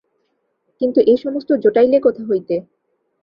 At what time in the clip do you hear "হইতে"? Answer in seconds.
2.25-2.55